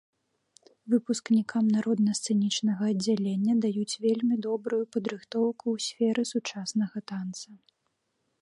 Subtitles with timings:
[0.93, 7.49] Выпускнікам народна-сцэнічнага аддзялення даюць вельмі добрую падрыхтоўку ў сферы сучаснага танца.